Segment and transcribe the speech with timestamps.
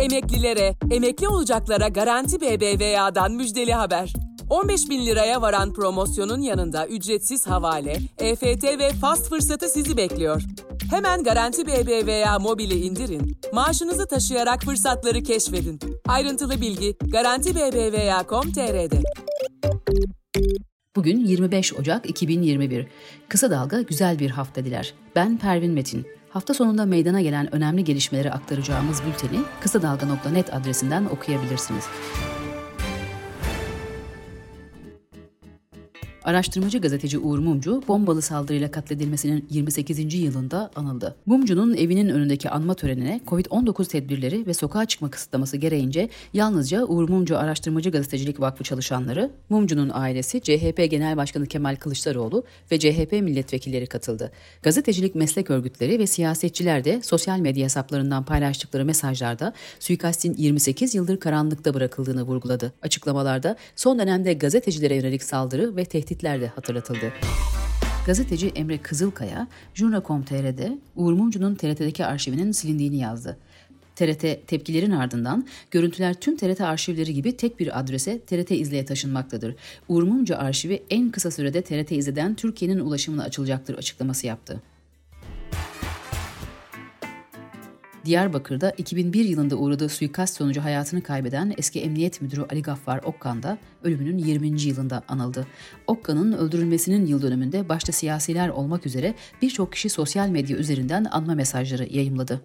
[0.00, 4.12] Emeklilere, emekli olacaklara Garanti BBVA'dan müjdeli haber.
[4.50, 10.42] 15 bin liraya varan promosyonun yanında ücretsiz havale, EFT ve fast fırsatı sizi bekliyor.
[10.90, 15.80] Hemen Garanti BBVA mobili indirin, maaşınızı taşıyarak fırsatları keşfedin.
[16.08, 19.02] Ayrıntılı bilgi garantibbva.com.tr'de.
[20.96, 22.86] Bugün 25 Ocak 2021.
[23.28, 24.94] Kısa Dalga güzel bir hafta diler.
[25.16, 26.19] Ben Pervin Metin.
[26.30, 31.84] Hafta sonunda meydana gelen önemli gelişmeleri aktaracağımız bülteni kısa dalga.net adresinden okuyabilirsiniz.
[36.24, 40.14] Araştırmacı gazeteci Uğur Mumcu bombalı saldırıyla katledilmesinin 28.
[40.14, 41.16] yılında anıldı.
[41.26, 47.38] Mumcu'nun evinin önündeki anma törenine COVID-19 tedbirleri ve sokağa çıkma kısıtlaması gereğince yalnızca Uğur Mumcu
[47.38, 54.32] Araştırmacı Gazetecilik Vakfı çalışanları, Mumcu'nun ailesi, CHP Genel Başkanı Kemal Kılıçdaroğlu ve CHP milletvekilleri katıldı.
[54.62, 61.74] Gazetecilik meslek örgütleri ve siyasetçiler de sosyal medya hesaplarından paylaştıkları mesajlarda suikastin 28 yıldır karanlıkta
[61.74, 62.72] bırakıldığını vurguladı.
[62.82, 67.12] Açıklamalarda son dönemde gazetecilere yönelik saldırı ve tehdit tehditler de hatırlatıldı.
[68.06, 73.38] Gazeteci Emre Kızılkaya, Jurna.com.tr'de Uğur Mumcu'nun TRT'deki arşivinin silindiğini yazdı.
[73.96, 79.54] TRT tepkilerin ardından görüntüler tüm TRT arşivleri gibi tek bir adrese TRT İzle'ye taşınmaktadır.
[79.88, 84.62] Uğur Mumcu arşivi en kısa sürede TRT İzle'den Türkiye'nin ulaşımına açılacaktır açıklaması yaptı.
[88.04, 93.58] Diyarbakır'da 2001 yılında uğradığı suikast sonucu hayatını kaybeden eski Emniyet Müdürü Ali Gaffar Okkan da
[93.84, 94.62] ölümünün 20.
[94.62, 95.46] yılında anıldı.
[95.86, 101.84] Okkan'ın öldürülmesinin yıl dönümünde başta siyasiler olmak üzere birçok kişi sosyal medya üzerinden anma mesajları
[101.96, 102.40] yayımladı.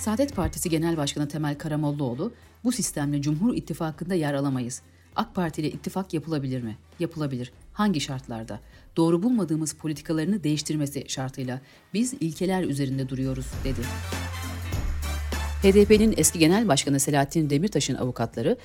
[0.00, 2.32] Saadet Partisi Genel Başkanı Temel Karamollaoğlu,
[2.64, 4.82] bu sistemle Cumhur İttifakı'nda yer alamayız.
[5.16, 6.76] AK Parti ile ittifak yapılabilir mi?
[6.98, 7.52] Yapılabilir.
[7.72, 8.60] Hangi şartlarda?
[8.96, 11.60] Doğru bulmadığımız politikalarını değiştirmesi şartıyla
[11.94, 13.80] biz ilkeler üzerinde duruyoruz, dedi.
[15.62, 18.56] HDP'nin eski genel başkanı Selahattin Demirtaş'ın avukatları,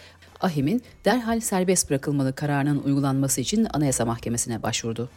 [0.41, 5.09] Ahim'in derhal serbest bırakılmalı kararının uygulanması için Anayasa Mahkemesi'ne başvurdu.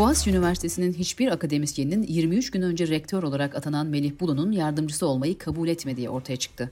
[0.00, 5.68] Boğaziçi Üniversitesi'nin hiçbir akademisyenin 23 gün önce rektör olarak atanan Melih Bulu'nun yardımcısı olmayı kabul
[5.68, 6.70] etmediği ortaya çıktı.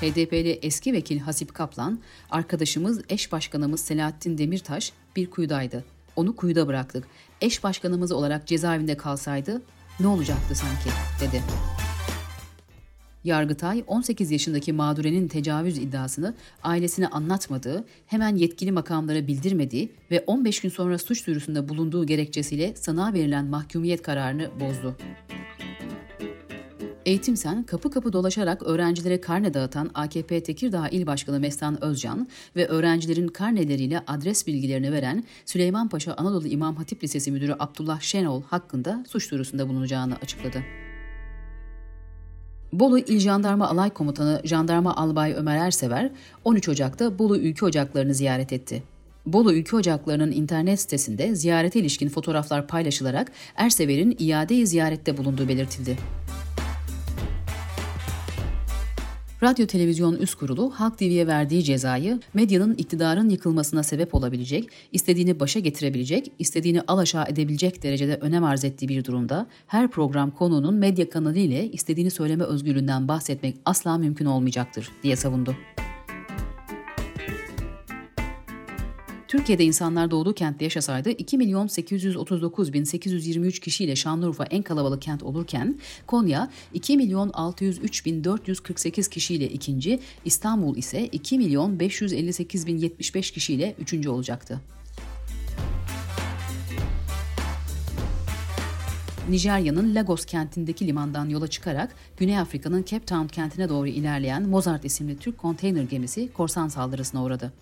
[0.00, 1.98] HDP'li eski vekil Hasip Kaplan,
[2.30, 5.84] arkadaşımız eş başkanımız Selahattin Demirtaş bir kuyudaydı.
[6.16, 7.04] Onu kuyuda bıraktık.
[7.40, 9.62] Eş başkanımız olarak cezaevinde kalsaydı
[10.00, 11.42] ne olacaktı sanki dedi.
[13.26, 20.68] Yargıtay 18 yaşındaki mağdurenin tecavüz iddiasını ailesine anlatmadığı, hemen yetkili makamlara bildirmediği ve 15 gün
[20.68, 24.96] sonra suç duyurusunda bulunduğu gerekçesiyle sanığa verilen mahkumiyet kararını bozdu.
[27.06, 33.28] Eğitimsen kapı kapı dolaşarak öğrencilere karne dağıtan AKP Tekirdağ İl Başkanı Mestan Özcan ve öğrencilerin
[33.28, 39.68] karneleriyle adres bilgilerini veren Süleymanpaşa Anadolu İmam Hatip Lisesi Müdürü Abdullah Şenol hakkında suç duyurusunda
[39.68, 40.85] bulunacağını açıkladı.
[42.72, 46.10] Bolu İl Jandarma Alay Komutanı Jandarma Albay Ömer Ersever
[46.44, 48.82] 13 Ocak'ta Bolu Ülke Ocakları'nı ziyaret etti.
[49.26, 55.96] Bolu Ülke Ocakları'nın internet sitesinde ziyarete ilişkin fotoğraflar paylaşılarak Ersever'in iade ziyarette bulunduğu belirtildi.
[59.42, 65.60] Radyo Televizyon Üst Kurulu Halk TV'ye verdiği cezayı medyanın iktidarın yıkılmasına sebep olabilecek, istediğini başa
[65.60, 71.38] getirebilecek, istediğini alaşağı edebilecek derecede önem arz ettiği bir durumda her program konuğunun medya kanalı
[71.38, 75.56] ile istediğini söyleme özgürlüğünden bahsetmek asla mümkün olmayacaktır diye savundu.
[79.28, 85.22] Türkiye'de insanlar doğduğu kentte yaşasaydı 2 milyon 839 bin 823 kişiyle Şanlıurfa en kalabalık kent
[85.22, 92.78] olurken Konya 2 milyon 603 bin 448 kişiyle ikinci, İstanbul ise 2 milyon 558 bin
[92.78, 94.60] 75 kişiyle üçüncü olacaktı.
[99.28, 105.18] Nijerya'nın Lagos kentindeki limandan yola çıkarak Güney Afrika'nın Cape Town kentine doğru ilerleyen Mozart isimli
[105.18, 107.52] Türk konteyner gemisi korsan saldırısına uğradı.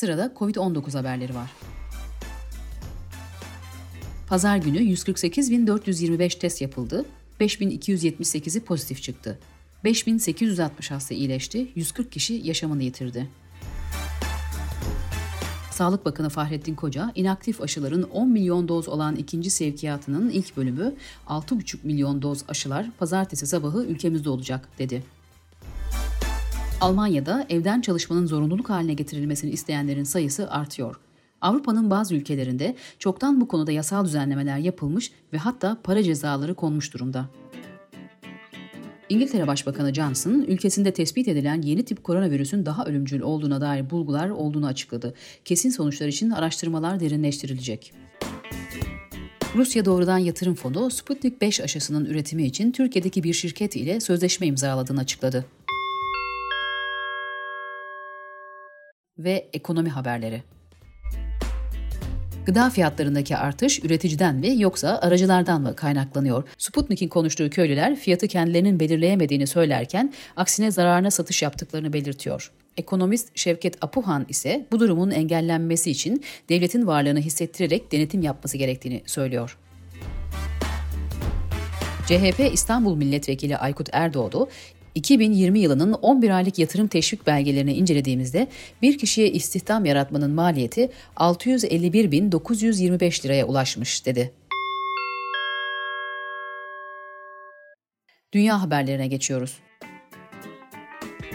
[0.00, 1.50] Sırada COVID-19 haberleri var.
[4.28, 7.04] Pazar günü 148.425 test yapıldı.
[7.40, 9.38] 5.278'i pozitif çıktı.
[9.84, 13.28] 5.860 hasta iyileşti, 140 kişi yaşamını yitirdi.
[15.70, 20.94] Sağlık Bakanı Fahrettin Koca, inaktif aşıların 10 milyon doz olan ikinci sevkiyatının ilk bölümü
[21.26, 25.02] 6,5 milyon doz aşılar pazartesi sabahı ülkemizde olacak dedi.
[26.80, 31.00] Almanya'da evden çalışmanın zorunluluk haline getirilmesini isteyenlerin sayısı artıyor.
[31.40, 37.28] Avrupa'nın bazı ülkelerinde çoktan bu konuda yasal düzenlemeler yapılmış ve hatta para cezaları konmuş durumda.
[39.08, 44.66] İngiltere Başbakanı Johnson, ülkesinde tespit edilen yeni tip koronavirüsün daha ölümcül olduğuna dair bulgular olduğunu
[44.66, 45.14] açıkladı.
[45.44, 47.92] Kesin sonuçlar için araştırmalar derinleştirilecek.
[49.54, 55.00] Rusya Doğrudan Yatırım Fonu, Sputnik 5 aşısının üretimi için Türkiye'deki bir şirket ile sözleşme imzaladığını
[55.00, 55.44] açıkladı.
[59.24, 60.42] Ve ekonomi haberleri.
[62.46, 66.44] Gıda fiyatlarındaki artış üreticiden mi yoksa aracılardan mı kaynaklanıyor?
[66.58, 72.52] Sputnik'in konuştuğu köylüler fiyatı kendilerinin belirleyemediğini söylerken aksine zararına satış yaptıklarını belirtiyor.
[72.76, 79.58] Ekonomist Şevket Apuhan ise bu durumun engellenmesi için devletin varlığını hissettirerek denetim yapması gerektiğini söylüyor.
[82.06, 84.48] CHP İstanbul Milletvekili Aykut Erdoğdu,
[84.94, 88.48] 2020 yılının 11 aylık yatırım teşvik belgelerini incelediğimizde
[88.82, 94.32] bir kişiye istihdam yaratmanın maliyeti 651.925 liraya ulaşmış dedi.
[98.32, 99.58] Dünya haberlerine geçiyoruz.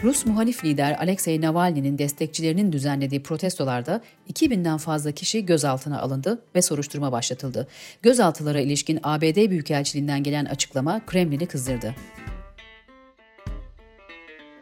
[0.04, 4.02] Rus muhalif lider Alexei Navalny'nin destekçilerinin düzenlediği protestolarda
[4.34, 7.68] 2000'den fazla kişi gözaltına alındı ve soruşturma başlatıldı.
[8.02, 11.96] Gözaltılara ilişkin ABD Büyükelçiliğinden gelen açıklama Kremlin'i kızdırdı.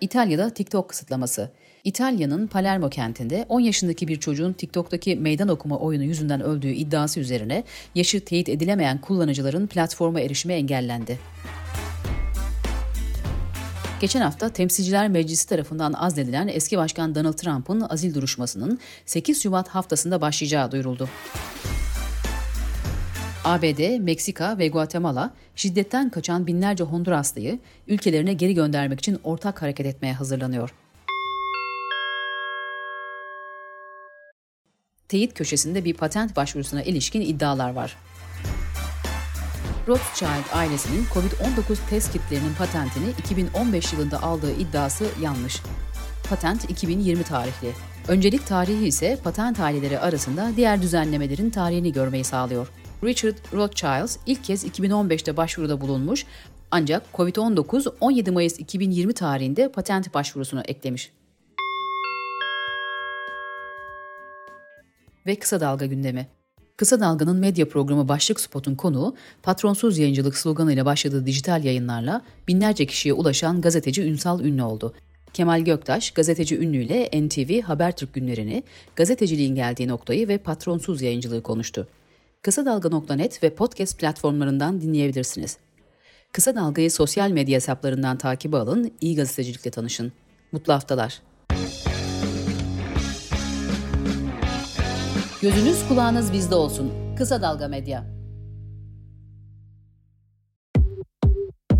[0.03, 1.49] İtalya'da TikTok kısıtlaması.
[1.83, 7.63] İtalya'nın Palermo kentinde 10 yaşındaki bir çocuğun TikTok'taki meydan okuma oyunu yüzünden öldüğü iddiası üzerine
[7.95, 11.19] yaşı teyit edilemeyen kullanıcıların platforma erişimi engellendi.
[14.01, 20.21] Geçen hafta Temsilciler Meclisi tarafından azledilen eski başkan Donald Trump'ın azil duruşmasının 8 Şubat haftasında
[20.21, 21.09] başlayacağı duyuruldu.
[23.43, 30.13] ABD, Meksika ve Guatemala şiddetten kaçan binlerce Honduraslıyı ülkelerine geri göndermek için ortak hareket etmeye
[30.13, 30.73] hazırlanıyor.
[35.07, 37.97] Teyit köşesinde bir patent başvurusuna ilişkin iddialar var.
[39.87, 45.61] Rothschild ailesinin COVID-19 test kitlerinin patentini 2015 yılında aldığı iddiası yanlış.
[46.29, 47.71] Patent 2020 tarihli.
[48.07, 52.67] Öncelik tarihi ise patent aileleri arasında diğer düzenlemelerin tarihini görmeyi sağlıyor.
[53.03, 56.25] Richard Rothschild ilk kez 2015'te başvuruda bulunmuş
[56.71, 61.11] ancak COVID-19 17 Mayıs 2020 tarihinde patent başvurusunu eklemiş.
[65.25, 66.27] Ve kısa dalga gündemi.
[66.77, 73.13] Kısa Dalga'nın medya programı başlık spotun konuğu, patronsuz yayıncılık sloganıyla başladığı dijital yayınlarla binlerce kişiye
[73.13, 74.93] ulaşan gazeteci Ünsal Ünlü oldu.
[75.33, 78.63] Kemal Göktaş, gazeteci Ünlü ile NTV Habertürk günlerini,
[78.95, 81.87] gazeteciliğin geldiği noktayı ve patronsuz yayıncılığı konuştu.
[82.43, 85.57] Kısa Dalga.net ve podcast platformlarından dinleyebilirsiniz.
[86.31, 90.11] Kısa Dalga'yı sosyal medya hesaplarından takibe alın, iyi gazetecilikle tanışın.
[90.51, 91.21] Mutlu haftalar.
[95.41, 96.91] Gözünüz kulağınız bizde olsun.
[97.17, 98.05] Kısa Dalga Medya.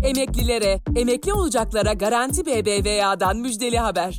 [0.02, 4.18] Emeklilere, emekli olacaklara Garanti BBVA'dan müjdeli haber.